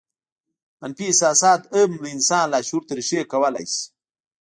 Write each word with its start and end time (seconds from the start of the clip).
منفي 0.81 1.05
احساسات 1.09 1.61
هم 1.75 1.91
د 2.01 2.03
انسان 2.15 2.45
لاشعور 2.53 2.83
ته 2.87 2.93
رېښې 2.97 3.21
کولای 3.31 3.65
شي 3.73 3.83